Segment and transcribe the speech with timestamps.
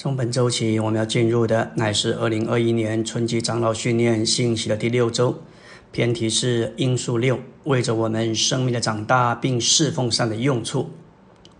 [0.00, 5.42] 从本周起，我们要进入的乃是二零二一年春季长老训练信息的第六周，
[5.90, 10.90] 偏题是因素六，为着我们生命的长大并侍奉上的用处，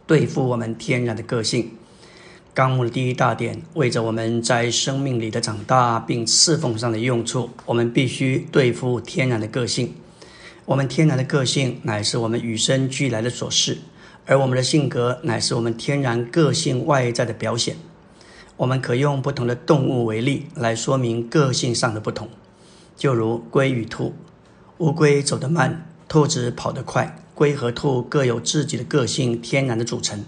[0.06, 1.72] 对付我们天然的个性。
[2.54, 9.93] 纲目的第一大点，为着我们在生命里的长大并侍奉上的用处，我们必须对付天然的个性。
[10.64, 13.79] 我们天然的个性乃是我们与生俱来的所事，
[14.27, 17.75] 而我们的性格乃是我们天然个性外在的表现。
[18.59, 22.29] 我们可用不同的动物为例来说明个性上的不同，
[22.96, 24.14] 就如龟与兔。
[24.79, 27.22] 乌龟走得慢，兔子跑得快。
[27.36, 30.25] 龟和兔各有自己的个性，天然的组成。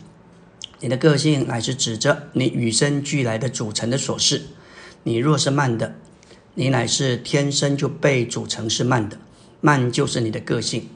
[0.78, 4.42] 你的个性乃是指着你与生俱来的组成的所示。
[5.02, 5.96] 你若是慢的，
[6.54, 9.18] 你乃是天生就被组成是慢的，
[9.60, 10.88] 慢就是你的个性。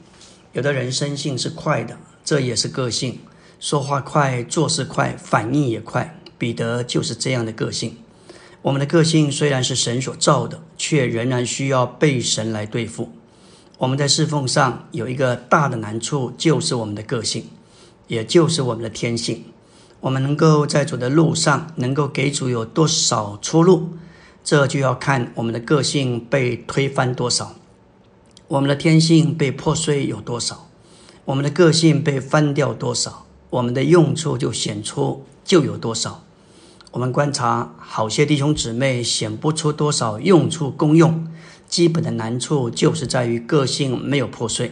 [0.53, 3.19] 有的人生性是快的，这也是个性，
[3.59, 6.17] 说话快，做事快，反应也快。
[6.45, 7.97] 彼得就是这样的个性。
[8.61, 13.09] 我们的个性虽然是神所造的，却仍然需要被神来对付。
[13.79, 17.45] 我们在侍奉上有一个大的难处，就是我们的个性，
[18.05, 19.45] 也就是我们的天性。
[20.01, 23.89] 我们能够在主的路上，能够给主有多少出路，
[24.43, 27.55] 这就要看我们的个性被推翻多少，
[28.47, 30.69] 我们的天性被破碎有多少，
[31.25, 36.21] 我们的个性被翻掉多少，我们的用处就显出就有多少。
[36.95, 41.27] 我们观察好些弟兄姊妹显不出多少用处功用，
[41.67, 44.71] 基本的难处就是在于个性没有破碎。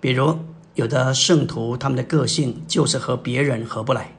[0.00, 0.38] 比如
[0.74, 4.14] 有的圣徒，他们的个性就是和别人合不来，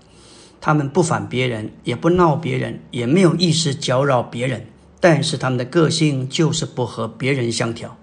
[0.61, 4.67] 他们不反别人，也不闹别人，也没有意识搅扰别人，
[4.99, 7.97] 但是他们的个性就是不和别人相调。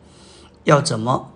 [0.64, 1.31] 要怎么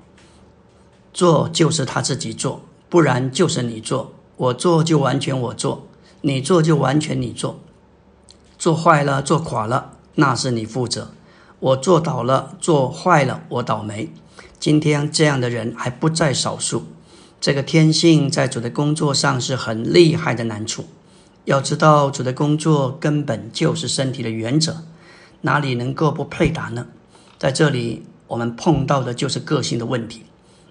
[1.15, 5.87] 做就是他自己做，不然就是你做，我做就完全我做，
[6.23, 7.61] 你做就完全你做。
[8.63, 11.09] 做坏了，做垮了，那是你负责；
[11.59, 14.09] 我做倒了，做坏了，我倒霉。
[14.61, 16.85] 今天这样的人还不在少数。
[17.41, 20.85] 这个天性在主的工作上是很厉害的难处。
[21.45, 24.85] 要知道，主的工作根本就是身体的原则，
[25.41, 26.87] 哪里能够不配搭呢？
[27.41, 30.23] 在这里，我们碰到的就是个性的问题。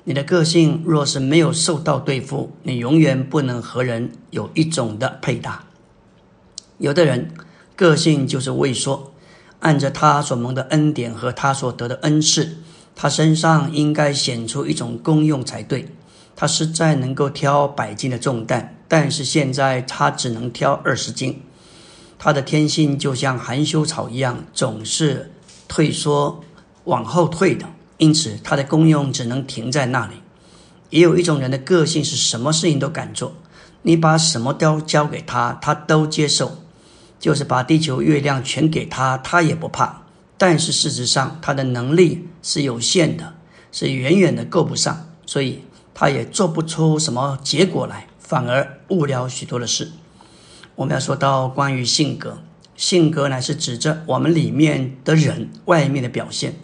[0.06, 5.66] 你的个性若是没有受到对付，你永远不能和人有一种的配搭。
[6.78, 7.30] 有的人。
[7.81, 9.12] 个性就是畏缩，
[9.62, 12.58] 按着他所蒙的恩典和他所得的恩赐，
[12.96, 15.88] 他身上应该显出一种功用才对。
[16.36, 21.41] 他实在能够挑百斤的重担，但是现在他只能挑二十斤。
[22.20, 25.31] 他的天性就像含羞草一样，总是
[25.68, 26.44] 退缩、
[26.84, 27.66] 往后退的，
[27.97, 30.14] 因此他的功用只能停在那里。
[30.91, 33.34] 也有一种人的个性是什么事情都敢做，
[33.81, 36.58] 你把什么都交给他，他都接受。
[37.22, 40.02] 就是把地球、月亮全给他，他也不怕。
[40.40, 43.36] 但是事实上，他的能力是有限的，
[43.72, 45.59] 是远远的够不上，所以
[45.94, 49.92] 他也做不出什么结果来，反而误了许多的事。
[50.74, 52.42] 我们要说到关于性格，
[52.76, 56.56] 性格乃是指着我们里面的人外面的表现。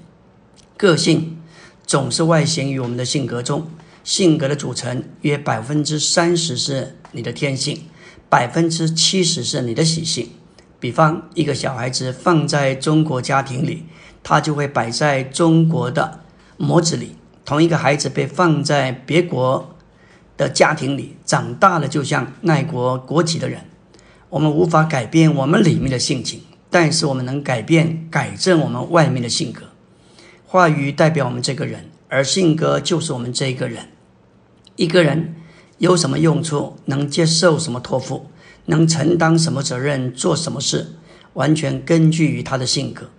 [0.75, 1.38] 个性
[1.85, 3.69] 总是外显于我们的性格中，
[4.03, 7.84] 性格的组成约百分之三十是你的天性，
[8.28, 10.31] 百分之七十是你的习性。
[10.79, 13.85] 比方，一个小孩子放在中国家庭里，
[14.21, 16.19] 他就会摆在中国的
[16.57, 19.75] 模子里；同一个孩子被放在别国
[20.38, 23.61] 的家庭里，长大了就像那国国籍的人。
[24.29, 29.63] 我们无法改变我们里面的性情，但是我们能改变、改正我们外面的性格。
[30.45, 33.88] 话语代表我们这个人，而性格就是我们这一个人。
[34.75, 35.35] 一个人
[35.79, 38.29] 有什么用处，能接受什么托付？
[38.67, 40.88] 能承担什么责任，做什么事，
[41.33, 43.09] 完全根据于他的性格。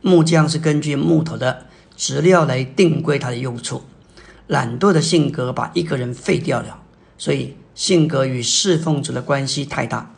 [0.00, 3.82] 木匠是根据木头的质料来定规它的用处。
[4.46, 6.82] 懒惰的性格把一个人废掉了，
[7.18, 10.14] 所以性格与侍奉者的关系太大。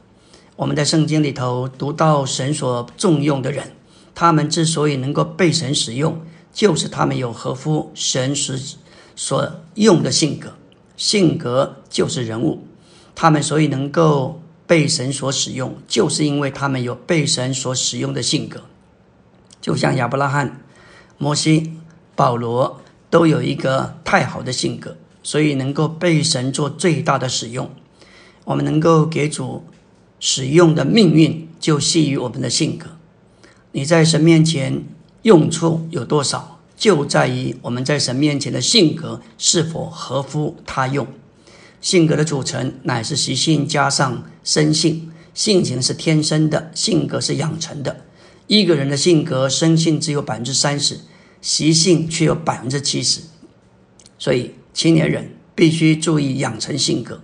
[0.56, 3.73] 我们在圣经里头读到神所重用的人，
[4.14, 6.20] 他们之所以能够被神使用，
[6.53, 8.56] 就是他们有合乎神所
[9.17, 10.55] 所用的性格。
[10.97, 12.67] 性格就是人物，
[13.14, 14.41] 他们所以能够。
[14.66, 18.62] 被神所使用，就是因为他们有被神所使用的性格，
[19.61, 20.61] 就像亚伯拉罕、
[21.19, 21.75] 摩西、
[22.16, 22.81] 保罗
[23.11, 27.70] 都有一个太好的性格，所以能够被神做最大的使用。
[28.44, 29.64] 我们能够给主
[30.19, 32.96] 使用的命运，就系于我们的性格。
[33.72, 34.84] 你在神面前
[35.22, 41.06] 用处有多少，就在于我们在神面前的性格是否合乎他用。
[41.85, 48.07] 性格的组成乃是习性加上生性，性情是天生的，性格是养成的。
[48.47, 51.01] 一个人的性格生性只有百分之三十，
[51.43, 53.21] 习性却有百分之七十。
[54.19, 57.21] 所以青年人必须注意养成性格。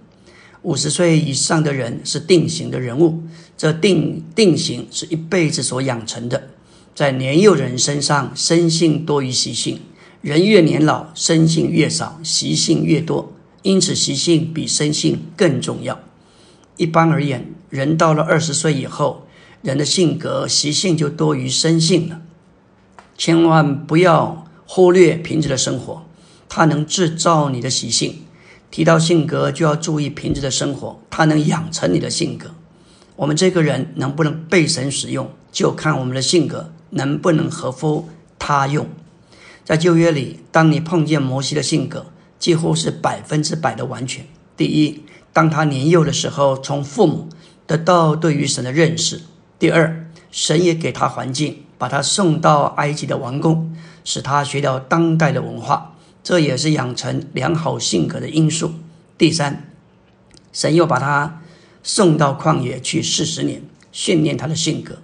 [0.61, 3.23] 五十岁以上的人是定型的人物，
[3.57, 6.51] 这定定型是一辈子所养成的。
[6.95, 9.79] 在年幼人身上，生性多于习性；
[10.21, 13.33] 人越年老，生性越少，习性越多。
[13.63, 16.01] 因此，习性比生性更重要。
[16.77, 19.27] 一般而言，人到了二十岁以后，
[19.63, 22.23] 人的性格习性就多于生性了。
[23.19, 26.07] 千万不要忽略平时的生活，
[26.49, 28.23] 它能制造你的习性。
[28.71, 32.53] 提到性格，就要注意平时的生活，它能养成你的性格。
[33.17, 38.09] 我们这个人能不能被神使用，就看我们的性格能不能合乎
[38.39, 38.87] 他用。
[39.65, 42.07] 在旧约里，当你碰见摩西的性格，
[42.41, 44.27] 几乎是百分之百的完全。
[44.57, 47.29] 第一，当他年幼的时候，从父母
[47.67, 49.19] 得到对于神的认识；
[49.59, 55.95] 第二，神也给他环境，把他送到埃及的王宫，使他学到当代的文化。
[56.23, 58.73] 这也是养成良好性格的因素。
[59.17, 59.71] 第三，
[60.53, 61.41] 神又把他
[61.83, 64.99] 送到旷野去四十年，训练他的性格。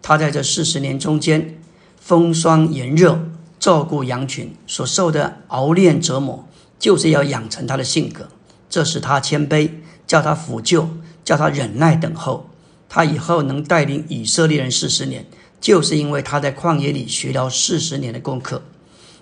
[0.00, 1.58] 他在这四十年中间，
[1.98, 3.20] 风霜炎热，
[3.58, 6.46] 照顾羊群所受的熬炼折磨，
[6.84, 8.28] 就是要养成他的性格。
[8.68, 9.70] 这使他谦卑，
[10.06, 10.86] 叫他抚救，
[11.24, 12.50] 叫他忍耐等候。
[12.90, 15.24] 他以后能带领以色列人四十年，
[15.62, 18.60] 就是因为他在旷野里学了四十年的功课。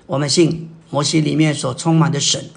[0.06, 0.70] 我们信。
[0.90, 2.50] 摩西里面所充满的神，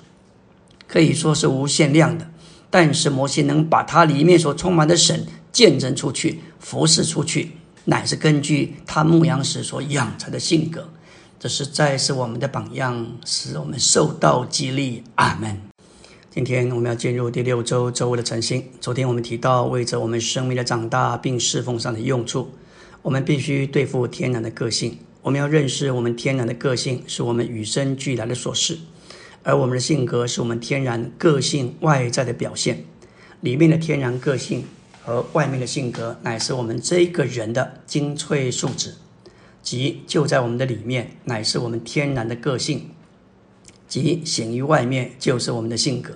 [0.89, 2.27] 可以说是无限量的。
[2.69, 7.51] 但是摩西能把他里面所充满的神见证出去、服侍出去，
[7.85, 10.89] 乃是根据他牧羊时所养成的性格。
[11.37, 15.03] 这实在是我们的榜样，使我们受到激励。
[15.15, 15.61] 阿门。
[16.31, 18.63] 今天我们要进入第六周周五的晨星。
[18.79, 22.51] 昨天我们提到，为着我们生命的长大并侍奉上的用处，
[23.01, 24.97] 我们必须对付天然的个性。
[25.21, 28.77] 我们要认识我们天然的个性是我们与生俱来的所事，
[29.43, 32.85] 而我们的性格是我们天然个性外在的表现。
[33.41, 34.65] 里面的天然个性
[35.03, 38.95] 和外面的性格，乃是我们这个人的精粹素质，
[39.65, 42.91] 即就在我们的里面，乃是我们天然的个性，
[43.87, 46.13] 即显于外面，就是我们的性格。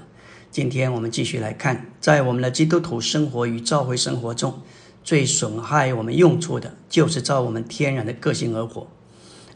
[0.52, 4.62] 今天我们继续来看，在我们的基督徒生活与召会生活中，
[5.04, 8.88] 最损害我们用处的，就是照我们天然的个性而活。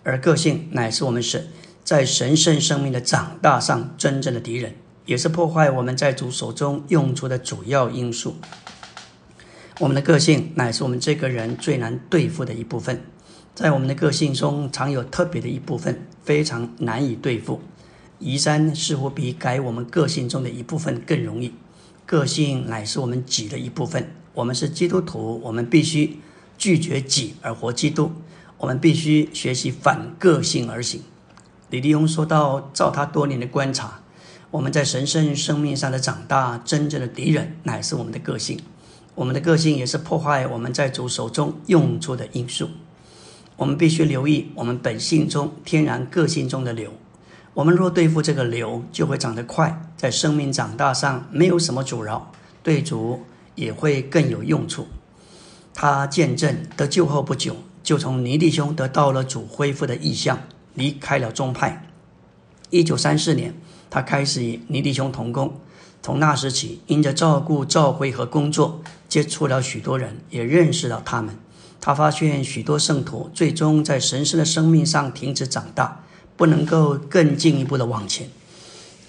[0.01, 1.50] 而个性乃是我们神
[1.84, 4.74] 在神圣生命的长大上真正的敌人，
[5.06, 8.38] 也是破坏我们在主手中用处的主要因素。
[9.80, 13.04] 我们的个性乃是我们这个人最难对付的一部分，
[13.56, 17.62] 在我们的个性中常有特别的一部分，非常难以对付。
[18.18, 21.54] 移山似乎比改我们个性中的一部分更容易。
[22.06, 26.20] 个性乃是我们己的一部分，我们是基督徒，我们必须
[26.58, 28.12] 拒绝己而活基督。
[28.58, 31.02] 我们必须学习反个性而行。
[31.70, 34.00] 李立庸说到：“照他多年的观察，
[34.50, 38.60] 我们在神圣生命上的长大，真正的敌人乃是我们的个性。
[39.16, 42.70] 我们的个性也是破坏我们在主手中用处的因素。
[43.63, 46.92] 我们必须留意我们本性中天然个性中的流。
[47.54, 52.30] 我们若对付这个流，就会长得快，在生命长大上没有什么阻挠，
[52.62, 53.21] 对主
[53.56, 54.88] 也会更有用处。
[55.74, 60.40] 他见证得救后不久。”就从尼弟兄得到了主恢复的意向，
[60.73, 61.90] 离开了宗派。
[62.69, 63.54] 一九三四年，
[63.90, 65.57] 他开始与尼弟兄同工。
[66.02, 71.38] 从那时起，因着照顾教会和工作，接触了许多人，也认识了他们。
[71.85, 76.06] 他发现许多圣徒最终在神圣的生命上停止长大，
[76.37, 78.30] 不能够更进一步的往前。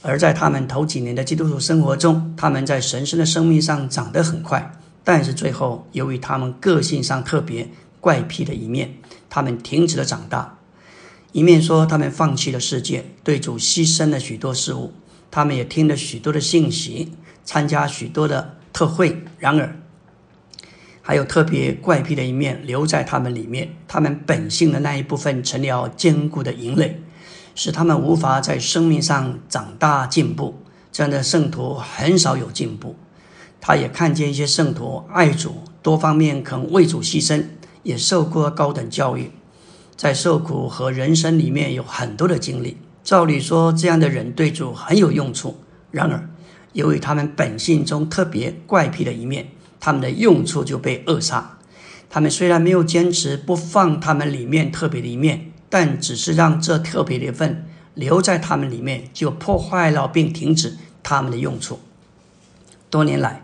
[0.03, 4.73] 而在他们头几年的基督徒生活中，他们在神圣的生命上长得很快，
[5.05, 7.69] 但是最后由于他们个性上特别。
[8.01, 8.97] 怪癖的一面，
[9.31, 10.59] 他们停止了长大；
[11.33, 14.93] 一面说他们放弃了世界，对主牺牲了许多事物。
[15.31, 17.15] 他们也听了许多的信息，
[17.47, 19.25] 参加许多的特会。
[19.39, 19.75] 然而，
[21.07, 23.77] 还有特别怪癖的一面留在他们里面。
[23.87, 27.03] 他们本性的那一部分成了坚固的营垒，
[27.55, 30.63] 使他们无法在生命上长大进步。
[30.91, 32.97] 这样的圣徒很少有进步。
[33.61, 37.45] 他也看见一些圣徒爱主，多方面肯为主牺牲。
[37.83, 39.31] 也受过高等教育，
[39.95, 42.79] 在受苦和人生里面有很多的经历。
[43.03, 45.61] 照理说，这样的人对主很有用处。
[45.91, 46.31] 然而，
[46.73, 49.49] 由于他们本性中特别怪癖的一面，
[49.85, 51.59] 他们的用处就被扼杀。
[52.09, 61.81] 他们虽然没有坚持不放他们里面特别的一面，但只是让这特别的一份留在他们里面，就破坏了并停止他们的用处。
[62.89, 63.43] 多年来。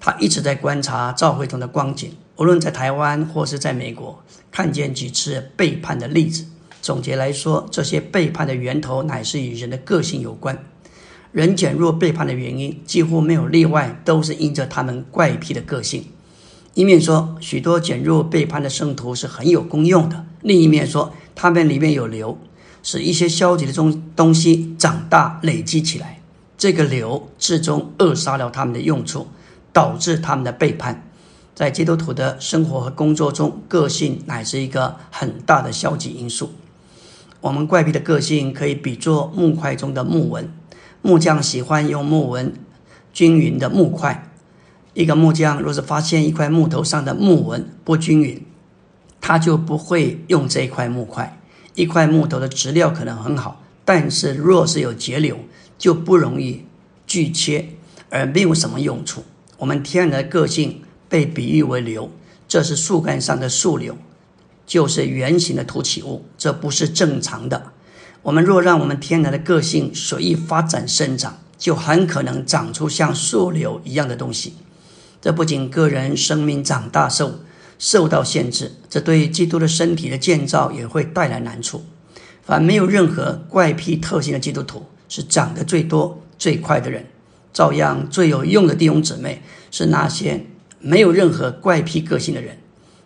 [0.00, 6.46] 他一直在观察赵会中的光景，无论在台湾或是在美国，看见几次背叛的例子。
[6.82, 10.62] 总结来说，这些背叛的源头乃是与人的个性有关。
[11.34, 16.04] 人减弱背叛的原因几乎没有例外，都是因着他们怪癖的个性。
[16.74, 22.38] 一面说许多减弱背叛的圣徒是很有功用的，另一面说他们里面有瘤，
[22.84, 26.20] 使一些消极的东东西长大累积起来。
[26.56, 29.26] 这个瘤最终扼杀了他们的用处，
[29.72, 31.04] 导致他们的背叛。
[31.52, 36.52] 在基督徒的生活和工作中，个性乃是一个很大的消极因素。
[37.40, 40.48] 我们怪癖的个性可以比作木块中的木纹。
[41.06, 42.54] 木匠喜欢用木纹
[43.12, 44.32] 均匀的木块。
[44.94, 48.42] 一个木匠若是发现一块木头上的木纹不均匀，
[49.20, 51.38] 他就不会用这一块木块。
[51.74, 55.36] 一块木头的质料可能很好，但是若是有节流，
[55.76, 56.64] 就不容易
[57.06, 57.68] 锯切，
[58.08, 59.24] 而没有什么用处。
[59.58, 60.80] 我们天然的个性
[61.10, 62.10] 被比喻为流，
[62.48, 63.94] 这是树干上的树瘤。
[64.66, 67.73] 就是圆形的凸起物，这不是正常的。
[68.24, 74.54] 我们若让我们天然的个性随意发展生长，就很可能长出像树瘤一样的东西。
[75.20, 77.40] 这不仅个人生命长大受
[77.78, 81.84] 受到限制，这对基督的身体的建造也会带来难处。
[82.42, 87.04] 凡没有任何怪癖特性的基督徒，是长得最多最快的人。
[87.52, 90.46] 照样最有用的弟兄姊妹，是那些
[90.80, 92.56] 没有任何怪癖个性的人。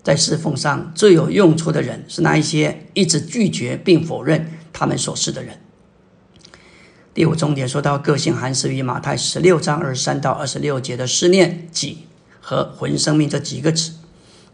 [0.05, 5.59] 在侍奉上最有用处的人是那一些一直拒绝并否认他们所示的人。
[7.13, 12.07] 第五重点说到个性，含是于马太十六章二十三到二十六节的思念、己
[12.41, 13.95] 和魂生命这几个词。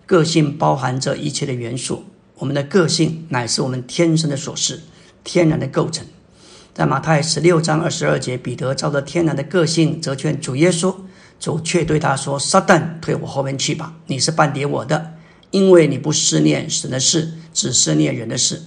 [0.06, 2.04] 个性包含着一切的元素，
[2.36, 4.80] 我们的个性乃是我们天生的所示，
[5.22, 6.06] 天然的构成。
[6.72, 10.94] 在马太十六章二十二节，彼得照着天然的个性责劝主耶稣，
[11.38, 13.94] 主却对他说：“撒旦，退我后面去吧！
[14.06, 15.12] 你是半点我的。”
[15.52, 18.62] 因为你不思念神的事，只思念人的事，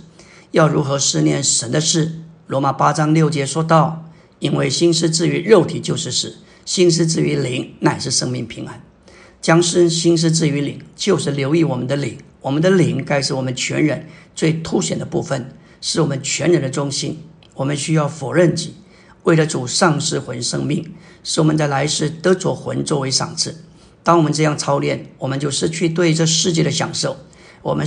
[0.52, 2.20] 要如何思念神的事？
[2.48, 4.06] 罗马八章六节说道
[4.40, 8.82] ：“因为心思至于肉体就是死，心思至于灵乃是生命平安。
[9.42, 12.18] 将身心思至于灵，就是留意我们的灵。
[12.42, 15.50] 我们的灵该是我们全人最凸显的部分，
[15.82, 17.22] 是我们全人的中心。
[17.56, 18.76] 我们需要否认己，
[19.24, 23.64] 为了主丧失魂生命，使我们在来世得着魂作为赏赐。”
[24.04, 27.18] 当我们这样操练，我们就失去对这世界的享受。
[27.62, 27.86] 我们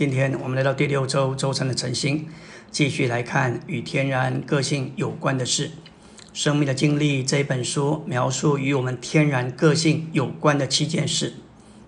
[0.00, 2.26] 今天我们来到第六周周三的晨星，
[2.70, 5.72] 继续来看与天然个性有关的事。
[6.32, 11.34] 生命的经历这一本书描述与我们天然个性有关的七件事，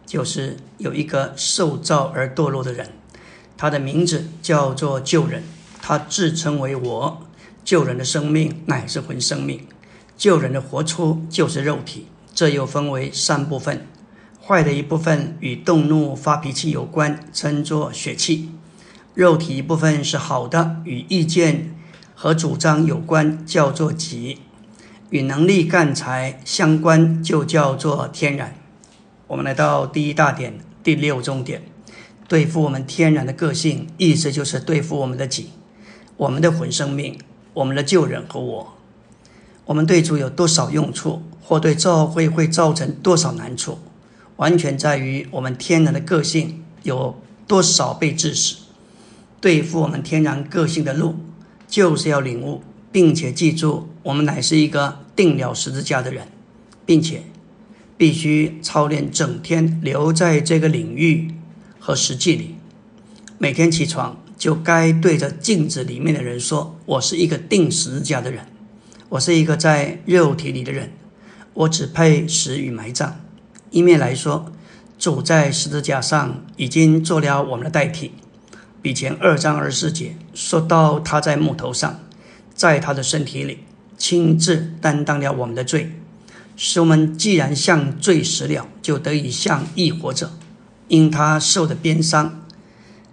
[0.05, 2.91] 就是有一个受造而堕落的人，
[3.57, 5.45] 他的名字叫做旧人，
[5.81, 7.23] 他自称为我。
[7.65, 9.67] 旧人的生命乃是魂生命，
[10.19, 12.09] 旧人的活出就是肉体。
[12.35, 13.87] 这又分为三部分，
[14.45, 18.49] 坏的一部分与动怒发脾气有关，称作血气；
[19.15, 21.73] 肉体一部分是好的，与意见
[22.17, 24.39] 和主张有关，叫做己；
[25.11, 28.57] 与能力干才相关，就叫做天然。
[29.29, 31.63] 我们来到第一大点，第六重点，
[32.27, 35.51] 对付我们天然的个性，意思就是对付我们的己，
[36.17, 37.17] 我们的魂生命，
[37.55, 38.75] 我们的旧人和我。
[39.67, 41.23] 我们对主有多少用处？
[41.45, 43.79] 或对教会会造成多少难处，
[44.43, 48.57] 完全在于我们天然的个性有多少被致死。
[49.41, 51.15] 对付我们天然个性的路，
[51.69, 56.27] 就是要领悟，并且记住，我们乃是一个定了十字架的人，
[56.85, 57.23] 并且
[57.97, 61.31] 必须操练，整天留在这个领域
[61.79, 62.57] 和实际里。
[63.39, 68.45] 每天起床就该对着镜子里面的人说：“我是一个定十字架的人，
[69.09, 70.91] 我是一个在肉体里的人。”
[71.55, 73.22] 我只配死与埋葬。
[73.73, 74.53] 一面来说，
[74.99, 78.13] 主在十字架上已经做了我们的代替。
[78.83, 82.01] 比前二章二十四节说到，他在木头上，
[82.55, 83.61] 在他的身体里
[83.97, 85.91] 亲自担当了我们的罪，
[86.55, 90.33] 使我们既然向罪死了，就得以向义活着。
[90.89, 92.43] 因他受的鞭伤，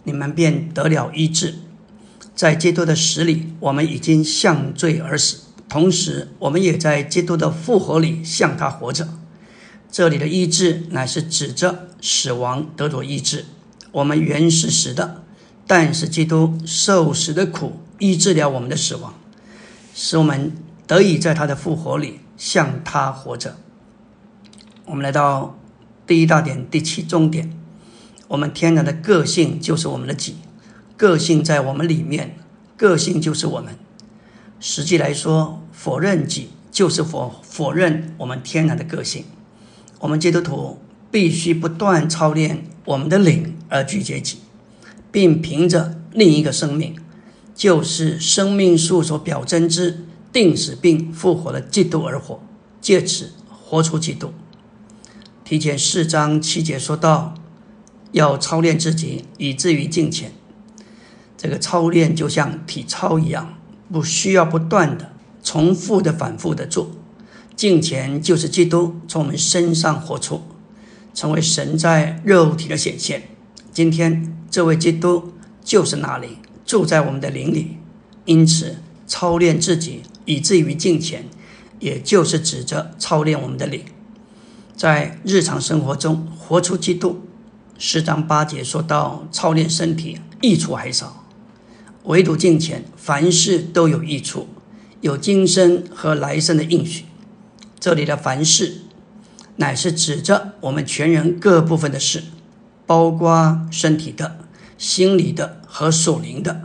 [0.03, 1.55] 你们便得了医治。
[2.35, 5.43] 在基督的死里，我们已经向罪而死。
[5.69, 9.07] 同时，我们也在基督的复活里向他活着。
[9.91, 13.46] 这里的医治乃是指着死亡得着医治。
[13.91, 15.24] 我们原是死的，
[15.65, 19.13] 但是基督受死的苦医治了我们的死亡，
[19.96, 20.55] 使我们
[20.86, 23.58] 得以在他的复活里向他活着。
[24.86, 25.58] 我们来到
[26.05, 27.51] 第一大点第七重点：
[28.27, 30.36] 我们天然的个性就是我们的己，
[30.96, 32.38] 个性在我们里面，
[32.77, 33.75] 个性就是我们。
[34.60, 39.25] 实际来说，否认己就是否否认我们天然的个性。
[39.99, 40.79] 我们基督徒
[41.11, 44.39] 必须不断操练我们的灵而拒绝己，
[45.11, 46.95] 并凭着另一个生命，
[47.53, 52.41] 就是生命树所表征之定死并复活的基督而活，
[52.79, 54.33] 借此活出基督。
[55.43, 57.33] 提前四章七节说到，
[58.11, 60.31] 要操练自己，以至于敬虔。
[61.35, 63.55] 这个操练就像体操一样，
[63.91, 66.91] 不需要不断的、重复的、反复的做。
[67.59, 70.41] 敬虔就是基督从我们身上活出，
[71.13, 73.23] 成为神在肉体的显现。
[73.73, 77.75] 今天这位基督就是那里住在我们的灵里，
[78.23, 81.25] 因此操练自己以至于敬虔，
[81.79, 83.83] 也就是指着操练我们的灵，
[84.77, 87.19] 在日常生活中活出基督。
[87.77, 91.25] 十章八节说到操练身体益处还少。
[92.05, 94.47] 唯独敬虔，凡事都有益处，
[95.01, 97.03] 有今生和来生的应许。
[97.79, 98.81] 这里的凡事，
[99.55, 102.24] 乃是指着我们全人各部分的事，
[102.86, 104.38] 包括身体的、
[104.77, 106.62] 心理的和属灵的，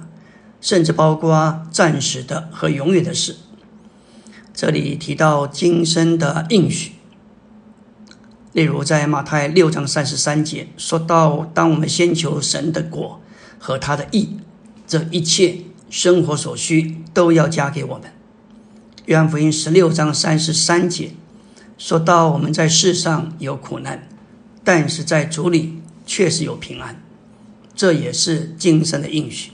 [0.61, 3.37] 甚至包括暂时的和永远的事。
[4.53, 6.93] 这里提到今生的应许，
[8.53, 13.21] 例如在马太六章三十三节说到：当我们先求神的果
[13.59, 14.39] 和他的义。
[14.87, 18.14] 这一切生活所需都要加给我们。
[19.07, 21.11] 约翰福音十六章三十三节
[21.77, 24.09] 说到：“我们在世上有苦难，
[24.63, 27.03] 但是在主里确实有平安。”
[27.77, 29.51] 这也是今生的应许。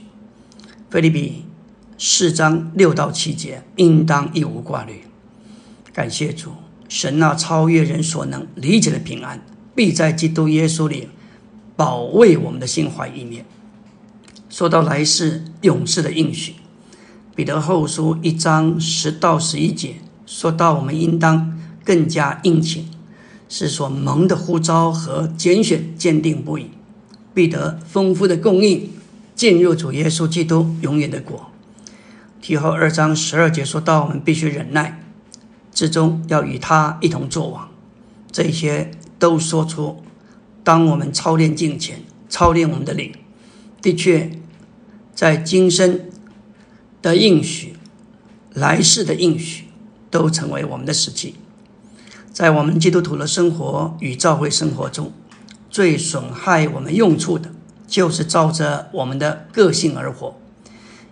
[0.89, 1.43] 菲利比
[1.97, 5.01] 四章六到七节应当一无挂虑。
[5.91, 6.51] 感谢主，
[6.87, 9.43] 神那超越人所能理解的平安，
[9.75, 11.09] 必在基督耶稣里
[11.75, 13.45] 保卫我们的心怀意念。
[14.49, 16.53] 说到来世永世的应许，
[17.41, 19.95] 彼得后书一章十到十一节
[20.27, 22.87] 说到，我们应当更加殷勤，
[23.49, 26.69] 是所蒙的呼召和拣选坚定不移，
[27.33, 28.91] 必得丰富的供应，
[29.33, 31.49] 进入主耶稣基督永远的国。
[32.43, 35.03] 提后二章十二节说到，我们必须忍耐，
[35.73, 37.67] 至终要与他一同作王。
[38.31, 40.03] 这些都说出，
[40.63, 43.11] 当我们操练敬虔，操练我们的灵，
[43.81, 44.29] 的确。
[45.13, 45.99] 在今生
[47.01, 47.75] 的应许、
[48.53, 49.65] 来世的应许，
[50.09, 51.35] 都成为我们的实际。
[52.31, 55.11] 在我们基督徒的生活与教会生活中，
[55.69, 57.51] 最损害我们用处的，
[57.87, 60.35] 就是照着我们的个性而活。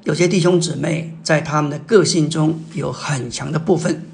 [0.04, 4.06] 有些弟兄姊妹在他们的个性中有很强的部分，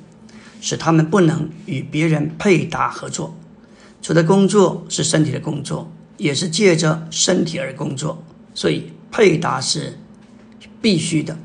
[0.59, 3.35] 使他们不能与别人配搭合作。
[4.01, 8.91] 除了工作是身体的工作，也是借着身体而工作，所以。
[9.11, 9.97] 配搭是
[10.81, 11.37] 必须的。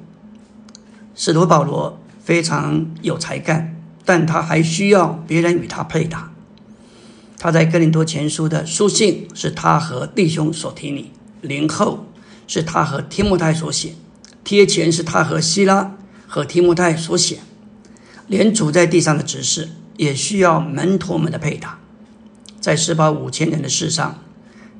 [1.23, 6.33] 使徒保罗非常有才干，但他还需要别人与他配搭。
[7.37, 11.11] 他在哥林多前书的书信是他和弟兄所提拟，
[11.43, 12.07] 林后
[12.47, 13.93] 是他和提摩太所写，
[14.45, 15.95] 贴前是他和希拉
[16.27, 17.41] 和提摩太所写。
[18.27, 21.79] 连主在地上的指示也需要门徒们的配搭。
[22.63, 24.21] 在十八五千人的世上，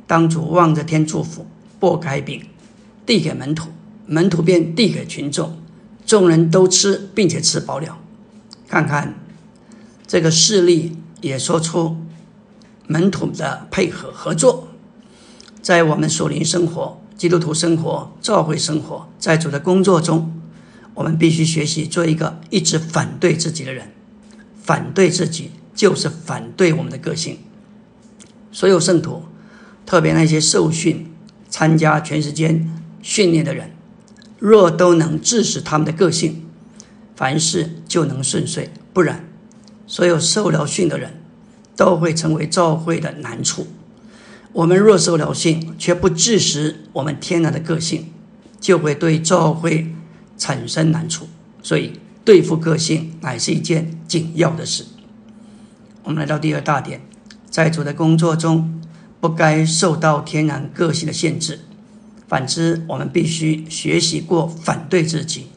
[0.07, 1.47] 当主望着天祝福，
[1.79, 2.43] 拨开饼。
[3.05, 3.69] 递给门徒，
[4.07, 5.60] 门徒便递给群众，
[6.11, 7.97] 众人都吃，并且吃饱了。
[8.67, 9.15] 看看
[10.09, 11.99] 这个事例，也说出
[12.89, 14.67] 门徒的配合合作。
[15.63, 20.35] 在我们属灵生活、基督徒生活、教会生活，在主的工作中，
[20.95, 23.93] 我们必须学习做一个一直反对自己的人。
[24.65, 27.39] 反对自己，就是反对我们的个性。
[28.51, 29.23] 所有圣徒，
[29.87, 31.13] 特别那些受训、
[31.49, 32.67] 参加全世界。
[33.01, 33.71] 训练的人，
[34.41, 36.47] 若都能致使他们的个性，
[37.15, 39.29] 凡事就能顺遂；不然，
[39.87, 41.23] 所有受了训的人
[41.77, 43.67] 都会成为教会的难处。
[44.53, 48.07] 我们若受了训，却不致使我们天然的个性，
[48.59, 49.95] 就会对教会
[50.37, 51.29] 产生难处。
[51.63, 54.87] 所以，对付个性乃是一件紧要的事。
[56.03, 57.03] 我们来到第二大点，
[57.51, 58.81] 在主的工作中，
[59.21, 61.61] 不该受到天然个性的限制。
[62.31, 65.49] 反之，我们必须学习过反对自己，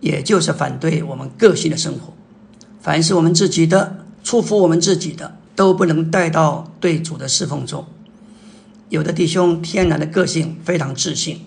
[0.00, 2.14] 也就是反对我们个性的生活。
[2.80, 7.84] 凡是我们自己的、出乎我们自己的，都不能带到对主的侍奉中。
[8.88, 11.40] 有的弟兄天然的个性非常自信，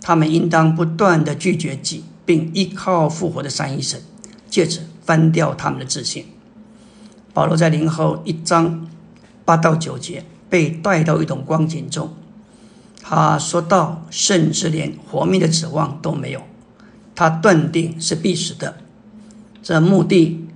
[0.00, 4.00] 他们应当不断的拒绝己，并依靠复活的三一神，
[4.48, 6.26] 借此翻掉他们的自信。
[7.32, 8.88] 保罗在林后一章
[9.44, 12.14] 八到九节被带到一种光景中。
[13.06, 16.40] 他说道：“甚至连活命的指望都没有，
[17.14, 18.78] 他断定是必死的。
[19.62, 20.48] 这目的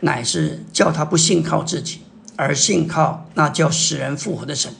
[0.00, 2.00] 乃是叫他不信靠自己，
[2.36, 4.70] 而信靠那叫使人复活的神。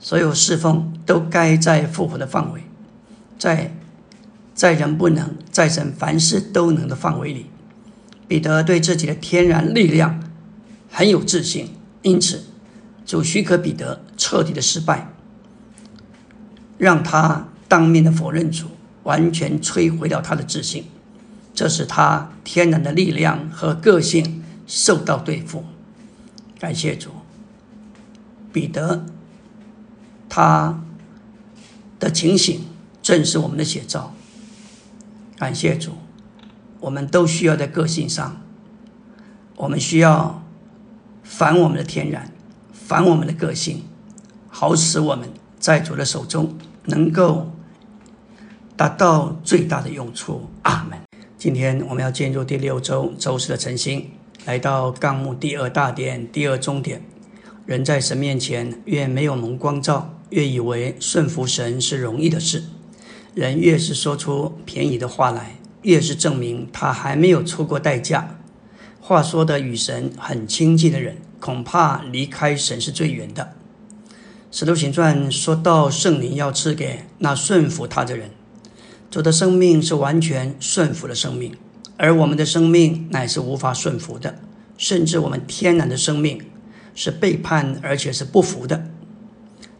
[0.00, 2.62] 所有侍奉都该在复活的范围，
[3.38, 3.76] 在
[4.54, 7.46] 在人不能，在神凡事都能的范围里。
[8.26, 10.22] 彼得对自己的天然力量
[10.90, 12.44] 很有自信，因此
[13.04, 15.13] 主许可彼得彻底的失败，
[16.78, 18.66] 让他当面的否认主，
[19.02, 20.84] 完全摧毁了他的自信。
[21.54, 25.64] 这使他天然的力量和个性受到对付。
[26.58, 27.10] 感谢主，
[28.52, 29.04] 彼得
[30.28, 30.82] 他
[31.98, 32.62] 的情形
[33.02, 34.14] 正是我们的写照。
[35.36, 35.92] 感谢主。
[36.80, 38.42] 我们都需要在个性上，
[39.56, 40.44] 我们需要
[41.22, 42.30] 反我们的天然，
[42.74, 43.84] 反我们的个性，
[44.50, 45.30] 好使我们
[45.64, 47.50] 在主的手中能够
[48.76, 50.50] 达到最大的用处。
[50.60, 50.98] 阿门。
[51.38, 54.10] 今天我们要进入第六周周四的晨星，
[54.44, 57.00] 来到纲目第二大点第二终点。
[57.64, 62.64] 人在神面前越没有蒙光照，越以为顺服神是容易的事，
[63.32, 65.56] 人越是说出便宜的话来。
[65.80, 68.36] 越是证明他还没有出过代价。
[69.00, 73.54] 话说的与神很亲近的人，恐怕离开神是最远的。
[74.56, 78.30] 使徒行传说到圣灵要赐给那顺服他的人，
[79.10, 81.56] 主的生命是完全顺服的生命，
[81.96, 84.38] 而我们的生命乃是无法顺服的，
[84.78, 86.40] 甚至我们天然的生命
[86.94, 88.86] 是背叛而且是不服的。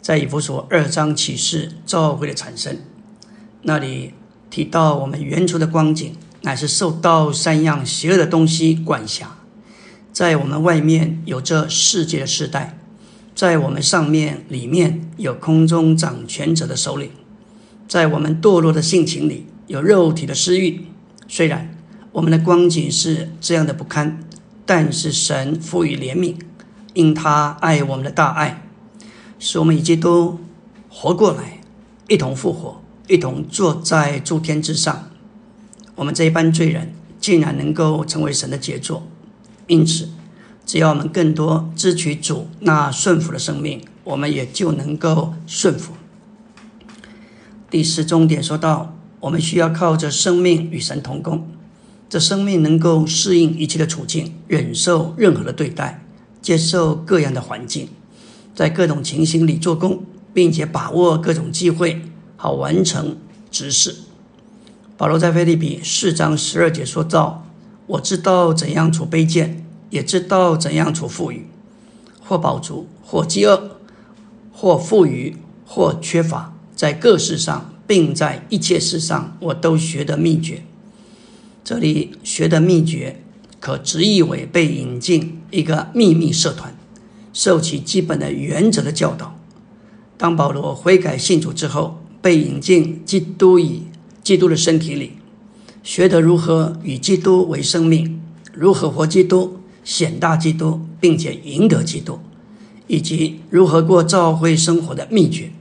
[0.03, 2.79] 在以弗所二章启示召会的产生，
[3.63, 4.15] 那里。
[4.51, 9.37] 提到我们原初的光景，乃是受到三样邪恶的东西管辖，
[10.13, 12.79] 在我们外面有这世界的世代，
[13.35, 17.11] 在我们上面里面有空中掌权者的首领，
[17.89, 20.87] 在我们堕落的性情里有肉体的私欲。
[21.27, 21.77] 虽然
[22.13, 24.21] 我们的光景是这样的不堪，
[24.65, 26.37] 但是神赋予怜悯，
[26.93, 28.63] 因他爱我们的大爱，
[29.39, 30.39] 使我们已经都
[30.89, 31.61] 活过来，
[32.09, 32.81] 一同复活。
[33.07, 35.11] 一同坐在诸天之上，
[35.95, 39.07] 我们这一班罪人竟然能够成为神的杰作。
[39.67, 40.09] 因此，
[40.67, 45.93] 只要我们更多支取主那顺服的生命，我们也就能够顺服。
[47.71, 51.47] 第四重点说到，我们需要靠着生命与神同工，
[52.09, 56.05] 这生命能够适应一切的处境，忍受任何的对待，
[56.41, 57.89] 接受各样的环境，
[58.55, 62.03] 在各种情形里做工，并且把握各种机会。
[62.37, 63.17] 好完成
[63.51, 63.97] 执事。
[64.99, 67.47] 保罗在腓立比四章十二节说道
[67.87, 69.64] ：“我知道怎样处卑贱，
[69.95, 71.47] 也知道怎样处富裕，
[72.21, 73.79] 或饱足，或饥饿，
[74.53, 80.65] 或富裕，或缺乏，在各事上，并在一切事上，我都学的秘诀。”
[81.63, 83.23] 这里学的秘诀，
[83.61, 86.77] 可直译为被引进一个秘密社团，
[87.33, 89.39] 受其基本的原则的教导。
[90.19, 92.01] 当保罗悔改信主之后。
[92.25, 93.83] 被引进基督以
[94.23, 95.13] 基督的身体里，
[95.83, 98.19] 学得如何与基督为生命，
[98.55, 102.19] 如何活基督、显大基督，并且赢得基督，
[102.87, 105.53] 以及如何过教会生活的秘诀。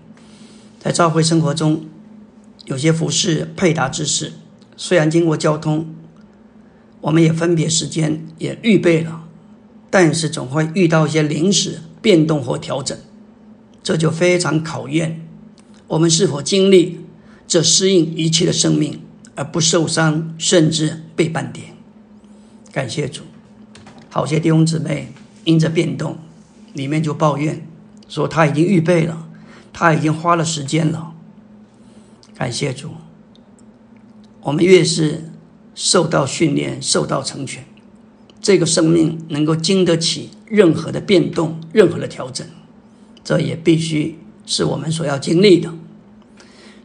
[0.79, 1.85] 在教会生活中，
[2.65, 4.33] 有些服饰配搭之事，
[4.75, 5.93] 虽然经过交通，
[7.01, 9.25] 我们也分别时间也预备了，
[9.89, 12.97] 但是总会遇到一些临时变动或调整，
[13.83, 15.27] 这就非常考验。
[15.87, 17.01] 我们是否经历
[17.45, 19.01] 这适应一切的生命
[19.35, 21.75] 而不受伤，甚至被半点？
[22.71, 23.21] 感谢主，
[24.13, 25.11] 好些弟兄姊妹
[25.43, 26.19] 因着变动，
[26.73, 27.67] 里面就抱怨
[28.07, 29.27] 说他已经预备了，
[29.73, 31.15] 他已经花了时间了。
[32.35, 32.91] 感谢主，
[34.41, 35.31] 我们越是
[35.73, 37.65] 受到训练、受到成全，
[38.39, 42.45] 这个生命能够经得起任何的变动、任何的调整，
[43.23, 44.19] 这也必须。
[44.45, 45.73] 是我们所要经历的。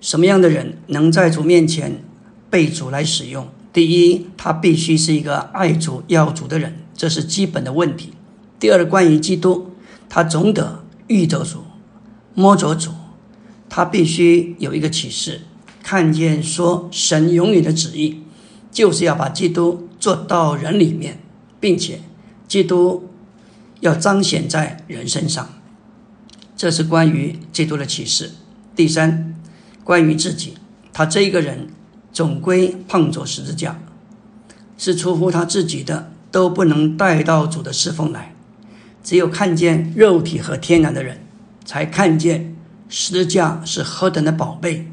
[0.01, 2.03] 什么样的人能在主面前
[2.49, 3.49] 被主来使用？
[3.71, 8.13] 第一，他必须是一个爱主、要主的人，这是基本的问题。
[8.59, 9.71] 第二，关于基督，
[10.09, 11.63] 他总得遇着主、
[12.35, 12.91] 摸着主，
[13.69, 15.43] 他必须有一个启示，
[15.81, 18.25] 看见说神永远的旨意，
[18.73, 21.21] 就是要把基督做到人里面，
[21.61, 22.01] 并且
[22.49, 23.09] 基督
[23.79, 25.49] 要彰显在人身上。
[26.57, 28.33] 这是关于基督的启示。
[28.75, 29.37] 第三，
[29.85, 30.55] 关于自己，
[30.93, 31.69] 他这一个人
[32.13, 33.81] 总归碰着十字架，
[34.77, 38.35] 是出乎他自己的，都不能带到主的侍奉来。
[39.03, 41.21] 只有看见肉体和天然的人，
[41.65, 42.57] 才看见
[42.89, 44.91] 十字架是何等的宝贝。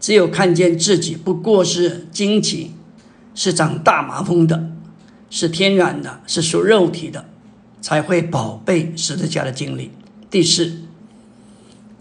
[0.00, 2.72] 只有看见自己不过是荆棘，
[3.34, 4.70] 是长大麻风的，
[5.30, 7.26] 是天然的，是属肉体的。
[7.78, 9.92] 才会宝贝十字架的经历。
[10.28, 10.80] 第四，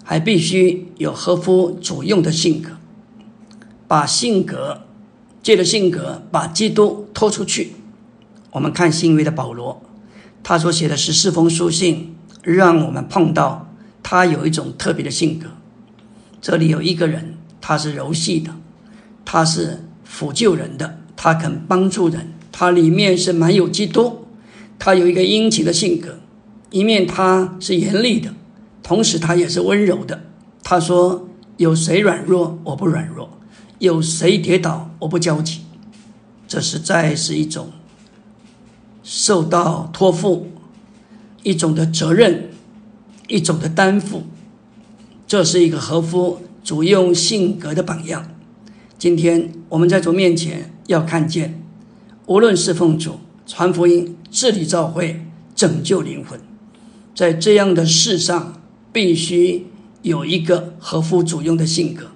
[0.03, 2.71] 还必须有合乎主用的性格，
[3.87, 4.81] 把性格
[5.43, 7.73] 借着性格把基督拖出去。
[8.55, 9.81] 我们看新约的保罗，
[10.41, 13.69] 他所写的十四封书信，让我们碰到
[14.01, 15.47] 他有一种特别的性格。
[16.39, 18.51] 这里有一个人，他是柔细的，
[19.25, 24.25] 他是抚救人的，他肯帮助人，他里面是蛮有基督，
[24.79, 26.19] 他有一个殷勤的性格，
[26.69, 28.33] 一面他是严厉的，
[28.81, 30.21] 同时他也是温柔的。
[30.63, 33.27] 他说：“有谁软弱，我不软弱；
[33.79, 35.59] 有谁跌倒，我不焦急。”
[36.47, 37.67] 这实在是一种。
[39.07, 40.47] 受到托付
[41.43, 42.49] 一种的责任，
[43.27, 44.23] 一种的担负，
[45.27, 48.27] 这是一个合乎主用性格的榜样。
[48.97, 51.61] 今天我们在主面前要看见，
[52.25, 55.23] 无论是奉主、传福音、治理教会、
[55.55, 56.39] 拯救灵魂，
[57.13, 58.59] 在这样的事上，
[58.91, 59.67] 必须
[60.01, 62.07] 有一个合乎主用的性格。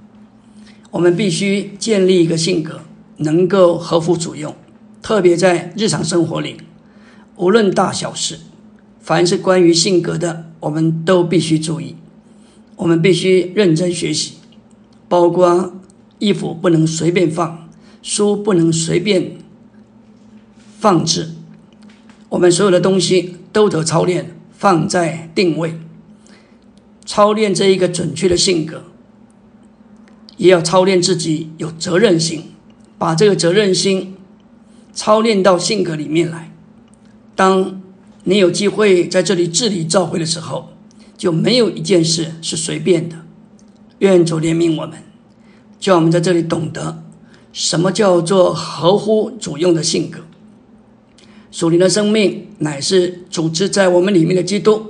[0.89, 2.81] 我们必须建立一个性格，
[3.17, 4.55] 能够合乎主用，
[5.03, 6.57] 特别在日常生活里。
[7.39, 8.37] 无论大小事，
[8.99, 11.95] 凡是关于性格的，我们都必须注意。
[12.75, 14.33] 我们必须认真学习，
[15.07, 15.73] 包括
[16.19, 17.69] 衣服不能随便放，
[18.01, 19.37] 书不能随便
[20.79, 21.29] 放置。
[22.27, 25.79] 我们所有的东西都得操练，放在定位，
[27.05, 28.83] 操练这一个准确的性格，
[30.35, 32.51] 也要操练自己有责任心，
[32.97, 34.17] 把这个责任心
[34.91, 36.48] 操练到性格里面来。
[37.39, 37.81] 当
[38.25, 40.73] 你有机会在这里治理教会的时候，
[41.17, 43.15] 就没有一件事是随便的。
[43.99, 45.01] 愿主怜悯我们，
[45.79, 47.01] 叫我们在这里懂得
[47.53, 50.19] 什么叫做合乎主用的性格。
[51.49, 54.87] 属灵的生命乃是组织在我们里面的基督，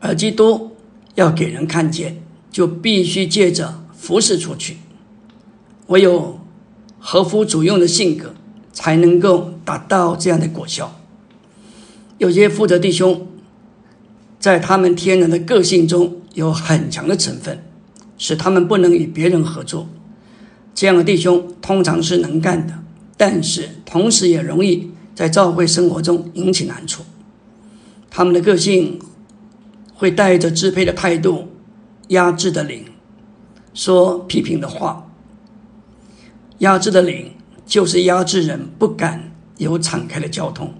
[0.00, 0.70] 而基督
[1.14, 4.78] 要给人看见，就必须借着服侍出去。
[5.88, 6.40] 唯有
[6.98, 8.32] 合乎主用的性格，
[8.72, 11.00] 才能够达到这样的果效。
[12.24, 13.26] 有些负责弟兄，
[14.38, 17.62] 在他们天然的个性中有很强的成分，
[18.16, 19.86] 使他们不能与别人合作。
[20.74, 22.78] 这样的弟兄通常是能干的，
[23.18, 27.02] 但是同时也容易在教会生活中引起难处。
[28.08, 28.98] 他们的个性
[29.92, 31.48] 会带着支配的态度、
[32.08, 32.86] 压制的灵，
[33.74, 35.10] 说批评的话。
[36.60, 37.32] 压制的灵
[37.66, 40.72] 就是压制人，不敢有敞开的交通。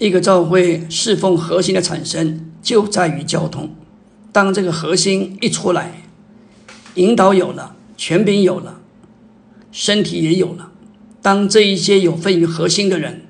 [0.00, 3.68] 一个教会侍奉核心的产生就在于交通。
[4.32, 6.04] 当这个核心一出来，
[6.94, 8.80] 引导有了，权柄有了，
[9.70, 10.72] 身体也有了。
[11.20, 13.26] 当这一些有份于核心的人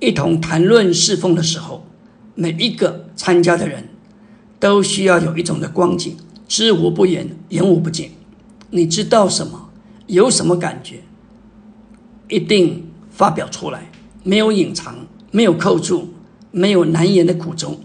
[0.00, 1.86] 一同谈论侍奉的时候，
[2.34, 3.90] 每一个参加的人
[4.58, 6.16] 都需要有一种的光景，
[6.48, 8.12] 知无不言，言无不尽。
[8.70, 9.68] 你知道什么，
[10.06, 11.02] 有什么感觉，
[12.30, 13.90] 一定发表出来，
[14.22, 16.13] 没有隐藏，没有扣住。
[16.56, 17.80] 没有难言的苦衷，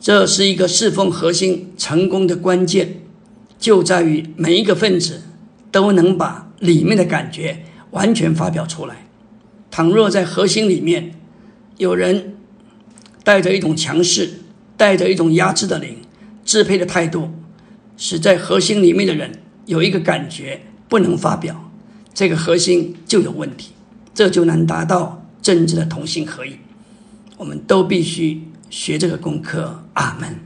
[0.00, 3.00] 这是一个侍奉核心成功的关键，
[3.58, 5.22] 就在于每一个分子
[5.72, 9.08] 都能把里面的感觉完全发表出来。
[9.68, 11.16] 倘若在核心里面
[11.76, 12.36] 有人
[13.24, 14.30] 带着一种强势、
[14.76, 15.96] 带着一种压制的灵、
[16.44, 17.30] 支配的态度，
[17.96, 19.32] 使在核心里面的人
[19.66, 21.68] 有一个感觉不能发表，
[22.14, 23.72] 这个核心就有问题，
[24.14, 26.52] 这就难达到真正的同心合意。
[27.40, 29.82] 我们都必须学这个功课。
[29.94, 30.38] 阿门。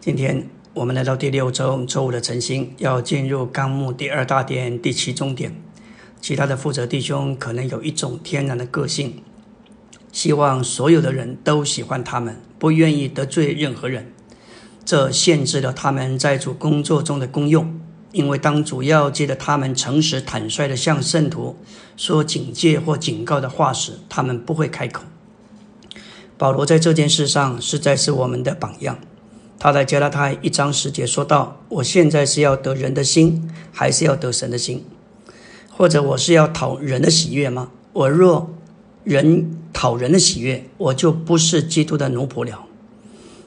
[0.00, 5.54] 今天我们来到第六周周五的晨星，要进入纲目第二大点第七中点。
[6.20, 9.22] 其他的负责弟兄可能有一种天然的个性，
[10.10, 14.12] 希望所有的人都喜欢他们，不愿意得罪任何人。
[14.84, 21.56] 这限制了他们在主工作中的功用，因为当主要借着他们诚实坦率的向圣徒
[21.96, 25.04] 说警戒或警告的话时，他们不会开口。
[26.42, 28.98] 保罗在这件事上实在是我们的榜样。
[29.60, 34.84] 他在加拉太一章十节说道：“我现在是要得人的心，还是要得神的心？
[35.70, 37.70] 或者我是要讨人的喜悦吗？
[37.92, 38.50] 我若
[39.04, 42.64] 人讨人的喜悦，我就不是基督的奴仆了。”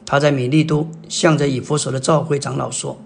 [0.08, 2.97] 他在米利都向着以弗所的教会长老说：“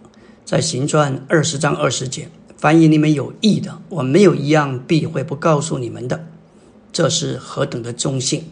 [0.45, 6.27] 在行传二十章二十节，凡以你们有益的，我没有一样必会不告诉你们的。
[6.93, 8.43] 这是何等的忠信！”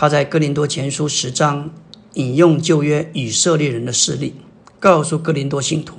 [0.00, 1.72] 他在哥林多前书十章
[2.12, 4.36] 引用旧约以色列人的事例，
[4.78, 5.96] 告诉哥林多信徒，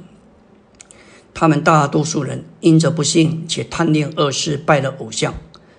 [1.33, 5.33] 他们大多数人因着不幸且贪恋恶事拜了偶像，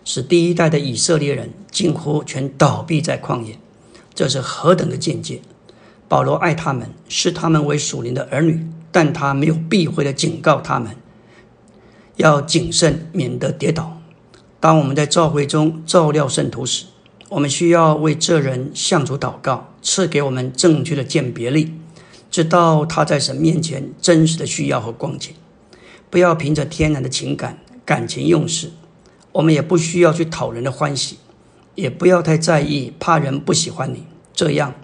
[0.05, 3.59] 使第一代的以色列人近乎全倒闭在旷野。
[4.15, 5.41] 这是何等的见解！
[6.07, 10.95] 保罗爱他们，视他们为属灵的儿女，但他没有避讳的警告他们，
[12.17, 13.99] 要谨慎，免得跌倒。
[14.61, 16.85] 当我们在教会中照料圣徒时，
[17.31, 21.73] 我们需要为这人向主祷告，赐给我们正确的鉴别力，
[22.29, 25.33] 知道他在神面前真实的需要和光景。
[26.11, 28.73] 不要凭着天然的情感、感情用事。
[29.31, 31.19] 我们也不需要去讨人的欢喜，
[31.77, 34.03] 也不要太在意，怕人不喜欢你。
[34.35, 34.75] 这样，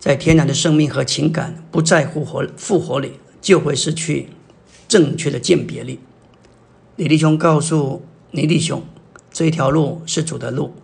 [0.00, 4.30] 在天然的生命和情感不在乎活复活里，就会失去
[4.88, 6.00] 正确的鉴别力。
[6.96, 8.82] 李弟兄告诉倪弟兄，
[9.32, 10.74] 这一条路是主的路。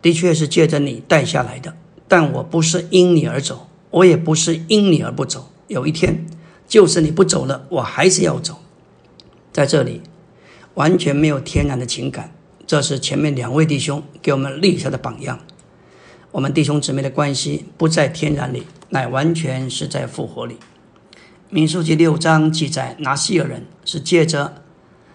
[0.00, 5.50] 的确是借着你带下来的，但我不是因你而走，我也不是因你而不走。
[5.66, 6.26] 有一天，
[6.66, 8.58] 就是你不走了，我还是要走。
[9.52, 10.02] 在这里，
[10.74, 12.32] 完全没有天然的情感，
[12.66, 15.40] 这是前面两位弟兄给我们立下的榜样。
[16.30, 20.56] 我们弟兄姊妹的关系不在天然里，乃完全是在复活里。
[21.50, 24.62] 民数记六章记载，拿西尔人是借着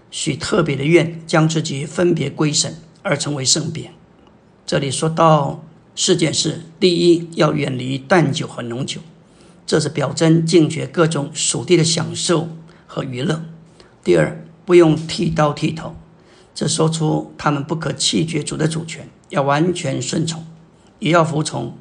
[0.10, 3.92] 许特别的愿，将自己分别归神，而成为圣别。
[4.66, 5.64] 这里说到
[5.96, 9.02] 四件事：第一，要远离淡酒和浓酒，
[9.68, 12.48] 这是表征禁绝各种属地的享受
[12.88, 13.42] 和娱乐；
[14.04, 15.96] 第二，不用剃刀剃头，
[16.56, 20.46] 这说出他们不可弃绝主的主权，要完全顺从，
[21.00, 21.78] 也要服从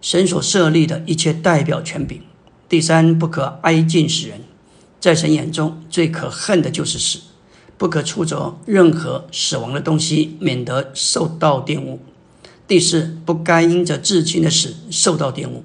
[0.00, 2.18] 神所设立的一切代表权柄；
[2.68, 4.40] 第三，不可挨近死人，
[4.98, 7.20] 在神眼中最可恨的就是死。
[7.78, 12.00] 不可触着任何死亡的东西，免得受到玷污。
[12.66, 15.62] 第四，不该因着至亲的死受到玷污，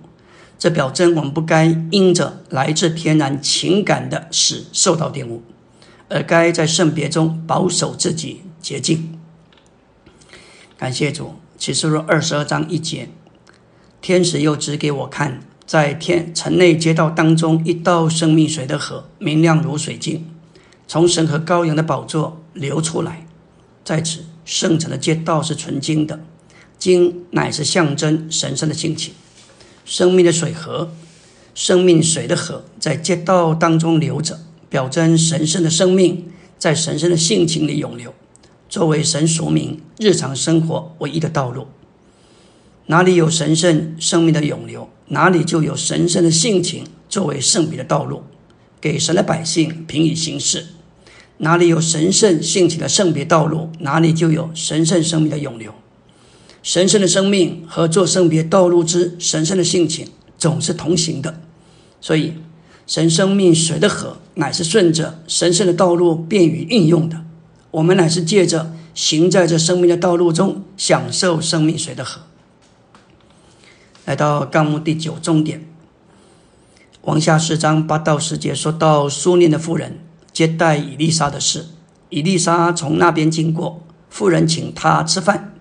[0.60, 5.41] 这表征我们不该因着来自天然情感的死受到玷污，
[6.10, 9.17] 而该在圣别中保守自己洁净。
[10.78, 13.10] 感谢主，启示录二十二章一节，
[14.02, 20.30] 天使又指给我看，在天城内街道当中一道生命水的河，明亮如水晶。
[20.91, 23.25] 从神和羔羊的宝座流出来，
[23.82, 26.19] 在此圣城的街道是纯金的，
[26.77, 29.13] 金乃是象征神圣的性情。
[29.86, 30.91] 生命的水河，
[31.56, 38.13] 生命水的河在街道当中流着，表征神圣的生命在神圣的性情里涌流，
[38.67, 41.67] 作为神属民日常生活唯一的道路。
[42.88, 48.23] 哪里有神圣生命的涌流，哪里就有神圣的性情作为圣别的道路，
[48.82, 50.65] 给神的百姓平以行事。
[51.43, 55.73] 哪里有神圣性情的圣别道路，哪里就有神圣生命的永留。
[56.62, 61.41] 神圣的生命和做圣别道路之神圣的性情总是同行的，
[61.99, 62.36] 所以
[62.86, 67.25] 神生命水的河乃是顺着神圣的道路便于运用的。
[67.71, 72.21] 我们乃是借着行在这生命的道路中，享受生命水的河。
[74.06, 75.65] 来到纲目第九重点，
[77.01, 79.97] 往下四章八到十节说到苏念的妇人。
[80.33, 81.67] 接待伊丽莎的事，
[82.09, 85.53] 伊丽莎从那边经过，妇人请他吃饭，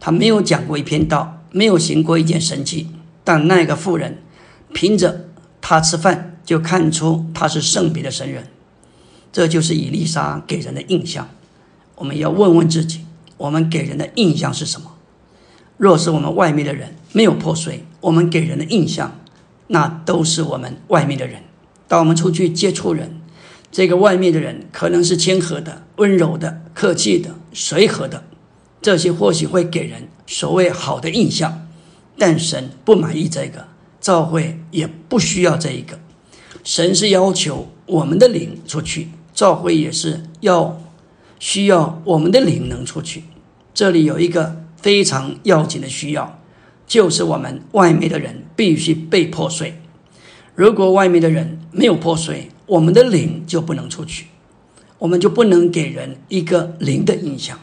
[0.00, 2.88] 他没有讲过一篇道，没有行过一件神迹，
[3.22, 4.22] 但那个妇人
[4.72, 5.28] 凭着
[5.60, 8.48] 他吃饭，就看出他是圣别的神人，
[9.32, 11.28] 这就是伊丽莎给人的印象。
[11.96, 13.04] 我们要问问自己，
[13.36, 14.92] 我们给人的印象是什么？
[15.76, 19.18] 若是我们外面的人没有破碎，我们给人的印象，
[19.68, 21.42] 那都是我们外面的人。
[21.86, 23.20] 当我们出去接触人，
[23.74, 28.22] 这个外面的人可能是谦和的、温柔的、客气的、随和的，
[28.80, 31.66] 这些或许会给人所谓好的印象，
[32.16, 33.66] 但神不满意这个，
[34.00, 35.98] 教会也不需要这一个。
[36.62, 40.80] 神是要求我们的灵出去，教会也是要
[41.40, 43.24] 需要我们的灵能出去。
[43.74, 46.38] 这里有一个非常要紧的需要，
[46.86, 49.80] 就是我们外面的人必须被破碎。
[50.54, 54.26] 如果外面的人没有破碎，我们的灵就不能出去，
[54.98, 57.58] 我们就不能给人一个灵的印象。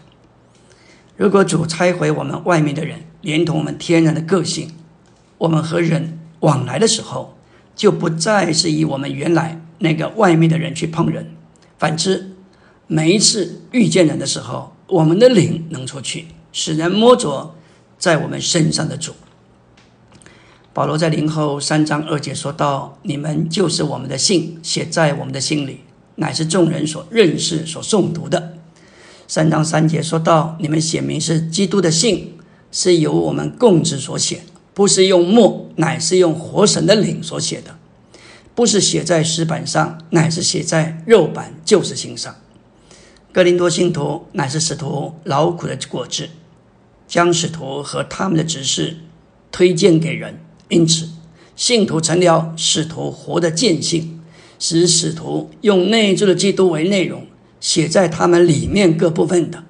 [1.17, 4.71] 如果主拆毁我们外面的人，连同我们天然的个性，
[5.39, 7.37] 我们和人往来的时候，
[7.75, 11.31] 就不再是以我们原来那个外面的人去碰人。
[11.79, 12.31] 反之，
[12.87, 17.55] 每一次遇见人的时候，我们的灵能出去，使人摸着
[17.97, 19.13] 在我们身上的主。
[20.73, 25.81] 保罗在林后三章二节说到：“你们就是我们的信，写在我们的心里，
[26.15, 28.53] 乃是众人所认识、所诵读的。”
[29.27, 32.37] 三章三节说到：“你们写明是基督的信，
[32.71, 34.43] 是由我们共知所写，
[34.73, 37.75] 不是用墨，乃是用活神的灵所写的，
[38.55, 42.33] 不是写在石板上，乃是写在肉板，就是心上。”
[43.33, 46.29] 哥林多信徒乃是使徒劳苦的果子，
[47.09, 48.99] 将使徒和他们的执事。
[49.53, 50.39] 推荐给人。
[50.71, 51.09] 因此，
[51.55, 54.21] 信徒成了使徒活的见性，
[54.57, 57.27] 使使徒用内住的基督为内容，
[57.59, 59.65] 写在他们里面各部分的。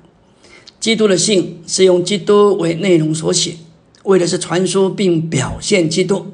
[0.79, 3.55] 基督的信是用基督为内容所写，
[4.03, 6.27] 为的是传输并表现基督。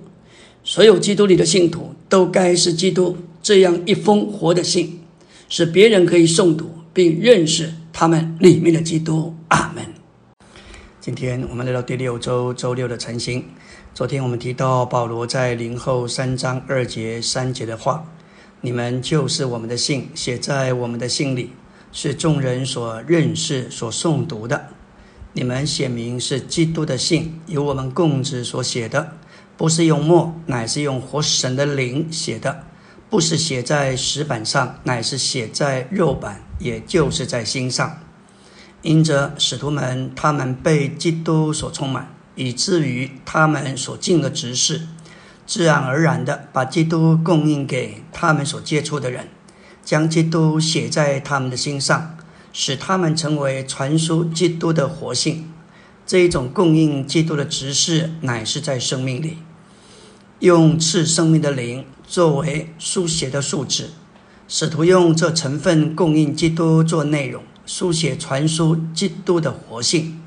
[0.65, 4.99] 所有基督里的信徒都该是基督这样一封活的信，
[5.47, 9.33] 使别人可以诵读并认识他们里面的基督。
[9.47, 9.85] 阿门。
[10.99, 13.45] 今天我们来到第六周周六的晨星。
[13.97, 18.05] 昨天我们提到保罗在林后三章二节三节的话
[18.61, 21.49] ：“你们就是我们的信，写在我们的心里。”
[21.91, 24.67] 是众人所认识、所诵读的。
[25.33, 29.13] 你们写明是基督的信，由我们共子所写的，
[29.57, 32.51] 不是用墨，乃是用活神的灵写的；
[33.09, 37.99] 不是写在石板上，乃是写在肉板，也就是在心上。
[38.83, 44.87] 因着使徒们，他们被基督所充满，以至于他们所尽的职事，
[45.45, 49.27] 自然而然的把基督供应给他们所接触的人。
[49.83, 52.17] 将基督写在他们的心上，
[52.51, 55.49] 使他们成为传输基督的活性。
[56.05, 59.37] 这一种供应基督的职事，乃是在生命里，
[60.39, 63.91] 用赐生命的灵作为书写的树脂。
[64.49, 70.21] 使徒用这成分供应基督做内容，书写传输基督的活性。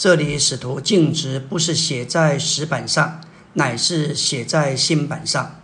[0.00, 3.20] 这里使徒径直不是写在石板上，
[3.52, 5.56] 乃是写在心板上。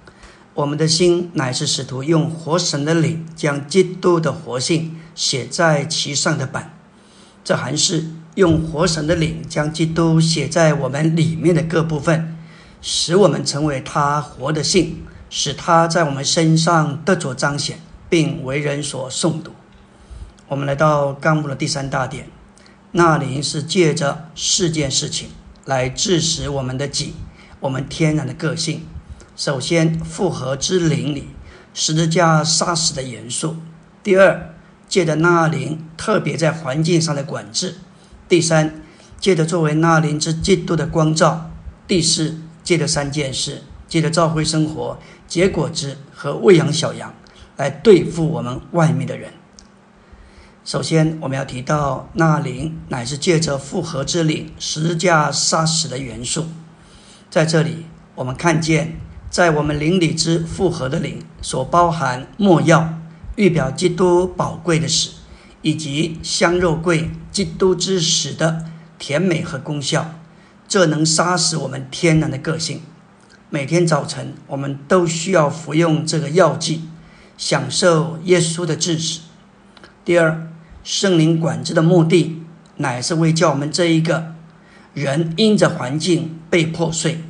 [0.52, 6.76] 我们的心乃是使徒用活神的灵将基督的活性写在其上的板，
[7.42, 12.36] 这还是用活神的灵将基督写在我们里面的各部分，
[12.82, 17.80] 使我们成为他活的性，使他在我们身上得着彰显，
[18.10, 19.52] 并为人所诵读。
[20.46, 22.28] 我们来到纲目的第三大点，
[22.96, 25.28] 那灵是借着四件事情
[25.66, 27.12] 来致使我们的己，
[27.60, 28.86] 我们天然的个性。
[29.36, 31.28] 首先，复合之灵里
[31.74, 33.56] 十字架杀死的元素；
[34.02, 34.54] 第二，
[34.88, 37.74] 借着纳灵特别在环境上的管制；
[38.30, 38.80] 第三，
[39.20, 41.50] 借着作为纳灵之基督的光照；
[41.86, 47.12] 第四，借着三件事：借着召会生活、结果子和喂养小羊，
[47.58, 49.34] 来对付我们外面的人。
[50.66, 56.46] 首先，我们要提到纳灵乃是借着复合之灵十字架杀死的元素。
[57.30, 57.86] 在这里，
[58.16, 58.98] 我们看见。
[59.30, 62.98] 在我们灵里之复合的灵所包含墨药，
[63.36, 65.10] 预表基督宝贵的死，
[65.62, 68.64] 以及香肉桂基督之死的
[68.98, 70.14] 甜美和功效，
[70.66, 72.80] 这能杀死我们天然的个性。
[73.50, 76.88] 每天早晨，我们都需要服用这个药剂，
[77.38, 79.20] 享受耶稣的治死。
[80.04, 80.48] 第二，
[80.86, 82.42] 圣灵管制的目的，
[82.76, 84.34] 乃是为叫我们这一个
[84.94, 87.24] 人因着环境被破碎。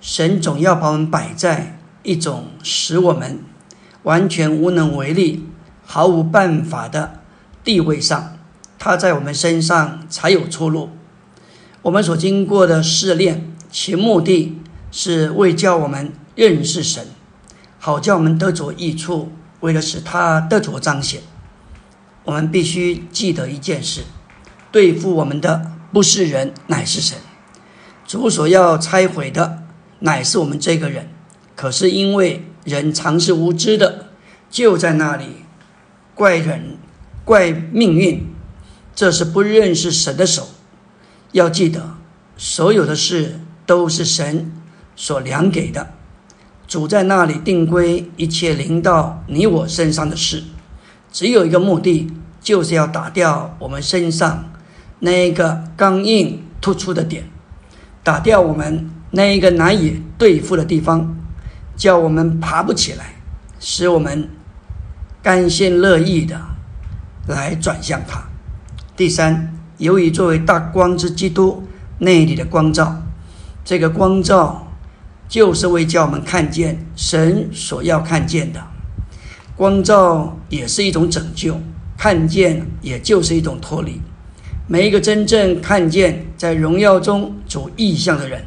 [0.00, 3.38] 神总要把我们摆在一种使我们
[4.02, 5.46] 完全无能为力、
[5.84, 7.20] 毫无办法的
[7.62, 8.36] 地位上，
[8.76, 10.90] 他在我们身上才有出路。
[11.82, 14.58] 我们所经过的试炼，其目的
[14.90, 17.06] 是为叫我们认识神，
[17.78, 19.30] 好叫我们得着益处，
[19.60, 21.20] 为了使他得着彰显。
[22.26, 24.02] 我们必须记得一件事：
[24.70, 27.16] 对付我们的不是人，乃是神。
[28.06, 29.62] 主所要拆毁的。
[30.00, 31.08] 乃是我们这个人，
[31.54, 34.08] 可是因为人常是无知的，
[34.50, 35.24] 就在那里
[36.14, 36.76] 怪人、
[37.24, 38.26] 怪命运，
[38.94, 40.48] 这是不认识神的手。
[41.32, 41.96] 要记得，
[42.36, 44.52] 所有的事都是神
[44.94, 45.94] 所量给的，
[46.68, 50.44] 主在那里定规一切临到你我身上的事，
[51.16, 52.12] 只有一个目的，
[52.42, 54.52] 就是要打掉我们身上
[54.98, 57.24] 那一个刚硬突出的点，
[58.04, 58.90] 打掉我们。
[59.12, 61.16] 那一个难以对付的地方，
[61.74, 63.14] 叫我们爬不起来，
[63.58, 64.28] 使我们
[65.22, 66.38] 甘心乐意的
[67.26, 68.22] 来转向他。
[68.94, 71.66] 第三，由于作为大光之基督
[72.00, 73.00] 内里的光照，
[73.64, 74.70] 这个光照
[75.26, 78.62] 就是为叫我们看见神所要看见的
[79.56, 81.60] 光照，也是一种拯救。
[81.96, 84.00] 看见也就是一种脱离。
[84.68, 88.44] 每一个真正看见在荣耀中主意象的人。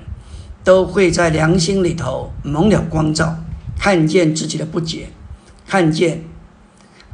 [0.62, 3.36] 都会在良心里头蒙了光照，
[3.80, 5.08] 看见自己的不洁，
[5.66, 6.24] 看见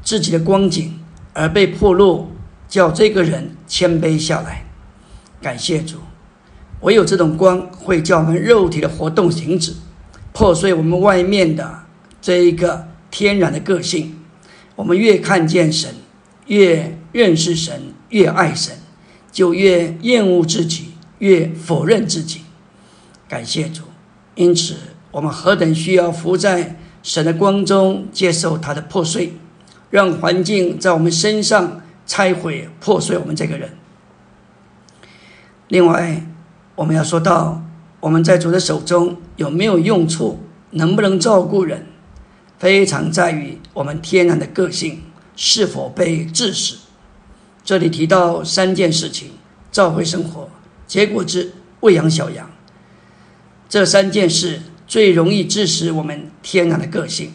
[0.04, 1.00] 自己的光景，
[1.32, 2.32] 而被破露，
[2.68, 4.66] 叫这个人谦卑下来。
[5.42, 6.00] 感谢主，
[6.82, 9.74] 唯有这种光会叫我们肉体的活动停止，
[10.34, 11.84] 破碎我们外面的
[12.22, 14.20] 这一个天然的个性。
[14.76, 15.96] 我们越看见神，
[16.48, 18.76] 越认识神，越爱神，
[19.32, 20.90] 就越厌恶自己，
[21.20, 22.42] 越否认自己。
[23.30, 23.84] 感谢主。
[24.36, 24.76] 因此，
[25.12, 29.32] 我们何等需要伏在神的光中，接受他的破碎，
[29.90, 33.78] 让环境在我们身上拆毁、破碎我们这个人。
[35.70, 36.22] 另外，
[36.76, 37.64] 我们要说到
[38.02, 41.88] 我们在主的手中有没有用处，能不能照顾人，
[42.58, 45.04] 非常在于我们天然的个性
[45.36, 46.78] 是否被致死。
[47.64, 49.30] 这里提到三件事情：
[49.72, 50.50] 照会生活、
[50.86, 52.50] 结果子、喂养小羊。
[53.68, 57.34] 这三件事最容易致使我们天然的个性。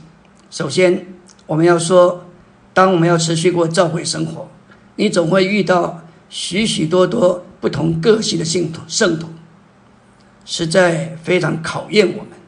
[0.51, 1.07] 首先，
[1.47, 2.25] 我们要说，
[2.73, 4.49] 当我们要持续过教会生活，
[4.97, 9.29] 你总会遇到许许多多不同个性的信徒、圣徒，
[10.45, 12.40] 实在非常考验我们。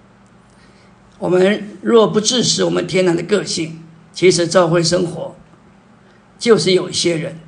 [1.23, 3.81] 我们若不致使我们天然的个性，
[4.13, 5.37] 其实教会生活
[6.37, 7.39] 就是有一些人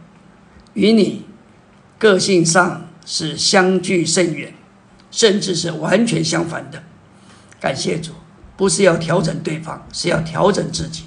[0.75, 1.27] 与你
[1.99, 4.55] 个性上是相距甚远。
[5.11, 6.83] 甚至是完全相反的。
[7.61, 8.11] 感谢主，
[8.57, 11.05] 不是要调整对方，是要调整自己。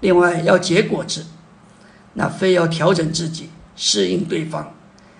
[0.00, 1.26] 另外要结果子，
[2.14, 4.74] 那非要调整自己，适应对方，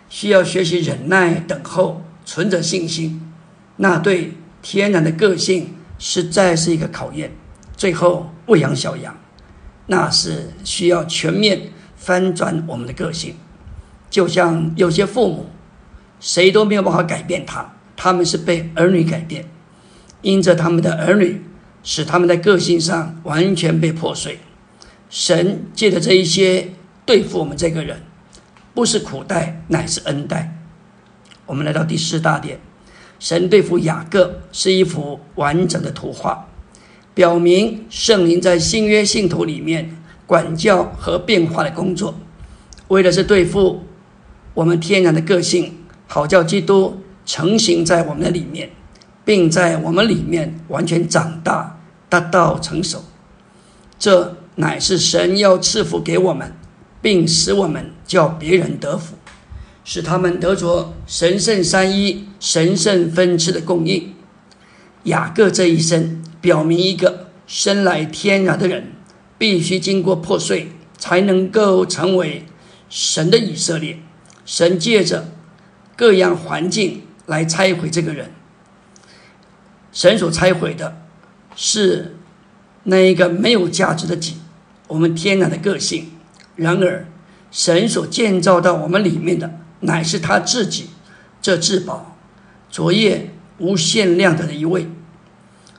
[0.09, 3.33] 需要学习忍耐、等候、存着信心。
[3.77, 7.31] 那对天然的个性实在是一个考验。
[7.77, 9.17] 最后喂养小羊，
[9.87, 13.37] 那是需要全面翻转我们的个性。
[14.11, 15.51] 就像有些父母，
[16.19, 17.75] 谁都没有办法改变他。
[17.97, 19.45] 他们是被儿女改变，
[20.23, 21.43] 因着他们的儿女，
[21.83, 24.41] 使他们在个性上完全被破碎。
[25.11, 26.71] 神借着这一些
[27.05, 28.03] 对付我们这个人，
[28.73, 30.57] 不是苦待，乃是恩待。
[31.47, 32.59] 我们来到第四大点，
[33.21, 36.49] 神对付雅各是一幅完整的图画，
[37.15, 39.97] 表明圣灵在新约信徒里面
[40.27, 42.17] 管教和变化的工作，
[42.89, 43.85] 为的是对付
[44.55, 45.77] 我们天然的个性，
[46.09, 47.01] 好叫基督。
[47.27, 48.71] 成型在我们的里面，
[49.25, 53.05] 并在我们里面完全长大，达到成熟。
[54.01, 56.53] 这乃是神要赐福给我们，
[57.01, 59.15] 并使我们叫别人得福，
[59.93, 64.15] 使他们得着神圣三一、神圣分赐的供应。
[65.03, 68.93] 雅各这一生表明，一个生来天然的人，
[69.37, 72.47] 必须经过破碎，才能够成为
[72.89, 73.99] 神的以色列。
[74.45, 75.33] 神借着
[75.97, 77.03] 各样环境。
[77.27, 78.33] 来拆毁这个人，
[79.93, 80.97] 神所拆毁的
[81.55, 82.17] 是
[82.83, 84.39] 那一个没有价值的己，
[84.89, 86.11] 我们天然的个性。
[86.57, 87.07] 然而，
[87.53, 90.91] 神所建造到我们里面的，乃是他自己
[91.43, 92.17] 这至宝、
[92.71, 94.89] 昨夜、无限量的一位。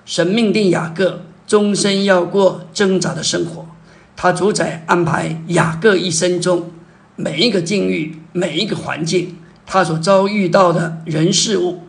[0.06, 3.68] 神命定雅各终身要过挣扎的生活，
[4.16, 6.72] 他主宰安排雅各一生中
[7.16, 9.38] 每一个境遇、每一个环境。
[9.66, 11.84] 他所遭遇到的人事物，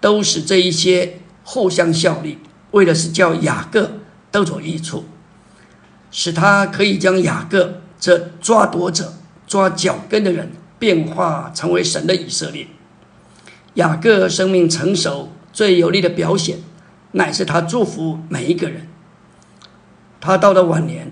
[0.00, 2.38] 都是这一些互相效力，
[2.70, 3.90] 为的是叫雅各
[4.30, 5.04] 得着益处，
[6.12, 9.14] 使他可以将雅各这抓夺者、
[9.48, 10.52] 抓脚跟的人，
[10.84, 12.66] 变化成为神的以色列。
[13.76, 16.58] 雅各生命成熟最有力的表现，
[17.12, 18.86] 乃是他祝福每一个人。
[20.20, 21.10] 他到了晚年，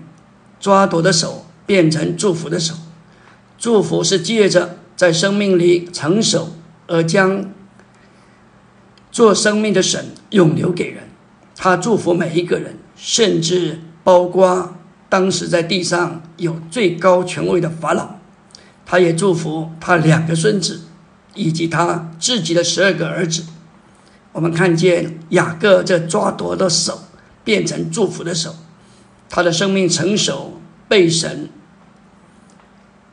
[0.59, 2.75] 抓夺的手变成祝福的手，
[3.57, 4.77] 祝福是借着。
[4.95, 6.49] 在生命里成熟，
[6.85, 7.51] 而将
[9.11, 11.09] 做生命的神永留给人。
[11.55, 14.75] 他祝福每一个人，甚至包括
[15.09, 18.22] 当时在地上有最高权位的法老。
[18.85, 20.81] 他也祝福他两个孙子，
[21.35, 23.43] 以及他自己的十二个儿子。
[24.31, 27.03] 我们看见雅各这抓夺的手
[27.43, 28.55] 变成祝福的手，
[29.29, 31.49] 他的生命成熟，被神。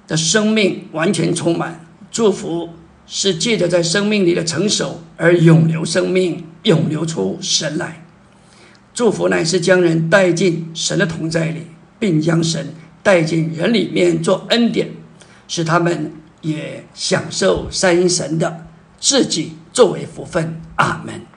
[0.06, 2.70] 的生命完全充满祝福，
[3.06, 8.04] 是借着在生命里的成熟而永留生命，永流出神来。
[8.92, 11.68] 祝福乃是将人带进神的同在里，
[12.00, 14.90] 并将神带进人里面做恩典，
[15.50, 18.66] 使他们也享受三神的
[19.00, 20.62] 自己作为福分。
[20.76, 21.29] 阿门。